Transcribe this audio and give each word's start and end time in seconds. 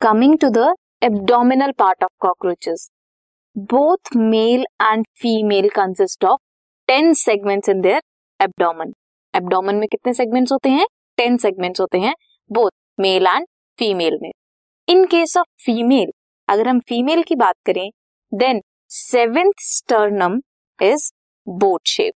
Coming 0.00 0.36
to 0.38 0.48
the 0.48 0.58
abdominal 1.02 1.72
part 1.78 2.04
of 2.04 2.10
cockroaches 2.20 2.88
both 3.70 4.16
male 4.16 4.64
and 4.82 5.04
female 5.20 5.68
consist 5.68 6.24
of 6.24 6.38
ten 6.88 7.12
segments 7.14 7.68
in 7.68 7.80
their 7.80 8.00
abdomen 8.40 8.92
abdomen 9.34 9.74
में 9.74 9.86
कितने 9.88 10.14
segments 10.14 10.52
होते 10.52 10.68
हैं? 10.68 10.86
Ten 11.18 11.36
segments 11.36 11.80
होते 11.80 11.98
हैं 11.98 12.14
both 12.50 12.70
male 12.98 13.26
and 13.26 13.46
female 13.78 14.18
में. 14.22 14.30
इन 14.88 15.04
case 15.06 15.36
of 15.36 15.46
female 15.64 16.12
अगर 16.48 16.68
हम 16.68 16.80
female 16.88 17.22
की 17.22 17.34
बात 17.34 17.56
करें 17.66 17.88
then 18.32 18.62
seventh 18.90 19.52
sternum 19.66 20.40
is 20.78 21.10
boat 21.46 21.86
shape 21.88 22.14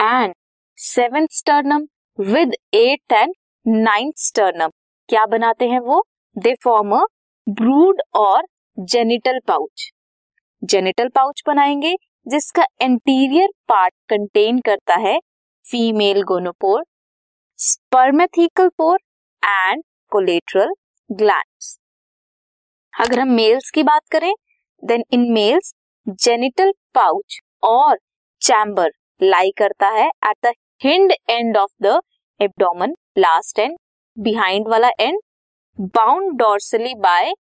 and 0.00 0.34
seventh 0.78 1.26
sternum 1.34 1.86
with 2.18 2.56
eight 2.74 3.12
and 3.12 3.34
ninth 3.66 4.18
sternum 4.24 4.70
क्या 5.08 5.26
बनाते 5.26 5.68
हैं 5.68 5.80
वो? 5.80 6.02
दे 6.36 6.54
फॉर्म 6.54 6.90
अ 6.96 7.04
ब्रूड 7.46 8.00
और 8.14 8.46
जेनिटल 8.78 9.38
पाउच 9.46 9.90
जेनिटल 10.62 11.08
पाउच 11.08 11.42
बनाएँगे, 11.46 11.94
जिसका 12.26 12.64
एंटीरियर 12.82 13.48
पार्ट 13.68 13.94
कंटेन 14.08 14.58
करता 14.58 14.94
है 15.00 15.18
female 15.64 16.22
gonopore 16.22 16.84
spermathecal 17.58 18.68
pore 18.68 18.98
and 19.42 19.82
collateral 20.12 20.74
glands 21.10 21.78
अगर 22.94 23.20
हम 23.20 23.28
मेल्स 23.28 23.70
की 23.70 23.82
बात 23.82 24.02
करें 24.12 24.32
then 24.82 25.04
in 25.12 25.30
males 25.32 25.72
genital 26.24 26.72
pouch 26.94 27.40
और 27.62 27.98
चैम्बर 28.42 28.90
लाई 29.20 29.50
करता 29.58 29.88
है 29.90 30.08
at 30.08 30.46
the 30.46 30.52
hind 30.82 31.12
end 31.30 31.56
of 31.56 31.72
the 31.82 32.00
abdomen 32.40 32.94
last 33.18 33.58
end 33.58 33.76
behind 34.16 34.68
वाला 34.68 34.88
end 35.00 35.18
bound 35.78 36.36
dorsally 36.38 36.94
by 36.94 37.32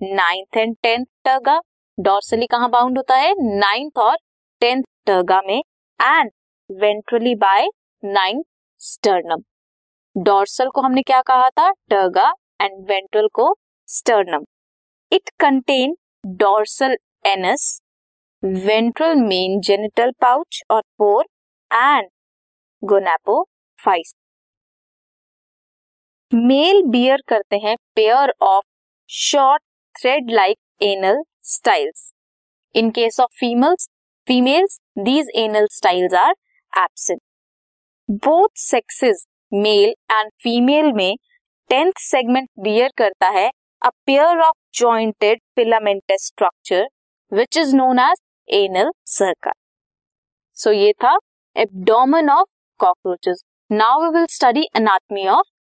ninth 0.00 0.56
and 0.56 0.74
tenth 0.82 1.04
terga 1.24 1.58
dorsally 1.98 2.46
कहाँ 2.46 2.68
बाउंड 2.70 2.98
होता 2.98 3.16
है? 3.16 3.32
नाइन्थ 3.38 3.98
और 3.98 4.16
टेंथ 4.62 4.82
टर्गा 5.06 5.40
में 5.46 5.58
and 6.00 6.30
ventrally 6.70 7.34
by 7.34 7.68
ninth 8.02 8.44
sternum 8.80 9.42
dorsal 10.16 10.68
को 10.68 10.80
हमने 10.80 11.02
क्या 11.02 11.20
कहा 11.22 11.48
था? 11.50 11.70
टर्गा 11.90 12.30
एंड 12.62 12.86
वेंट्रल 12.88 13.28
को 13.32 13.54
sternum 13.88 14.44
it 15.12 15.30
contain 15.40 15.96
dorsal 16.36 16.96
anus 17.26 17.80
ventral 18.42 19.14
main 19.22 19.60
genital 19.60 20.12
pouch 20.20 20.62
और 20.70 20.82
pore 20.98 21.24
and 21.70 22.08
gonapophyses 22.82 24.14
male 26.32 26.82
bear 26.86 27.22
करते 27.28 27.56
हैं 27.56 27.76
pair 27.96 28.32
of 28.42 28.64
short 29.10 29.62
thread 29.94 30.30
like 30.30 30.56
anal 30.82 31.22
styles 31.44 32.10
in 32.74 32.90
case 32.90 33.20
of 33.20 33.38
females 33.40 33.88
females 34.28 34.78
these 34.98 35.30
anal 35.36 35.66
styles 35.72 36.14
are 36.14 36.34
absent 36.72 37.20
both 38.18 38.48
sexes 38.58 39.24
male 39.52 39.94
and 40.12 40.30
female 40.42 40.92
में 40.92 41.16
tenth 41.70 41.92
segment 42.00 42.48
bear 42.60 42.90
करता 42.98 43.28
है 43.30 43.48
a 43.82 43.90
pair 44.06 44.40
of 44.40 44.56
jointed 44.74 45.40
filamentous 45.56 46.26
structure 46.26 46.86
which 47.32 47.56
is 47.58 47.76
known 47.76 47.98
as 48.00 48.22
anal 48.48 48.90
circle 49.08 49.52
so 50.56 50.72
ये 50.74 50.92
था 51.04 51.18
abdomen 51.56 52.30
of 52.30 52.48
cockroaches 52.80 53.42
now 53.70 54.02
we 54.02 54.18
will 54.18 54.26
study 54.30 54.68
anatomy 54.76 55.26
of 55.28 55.46